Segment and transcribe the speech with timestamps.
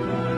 [0.00, 0.29] Amen.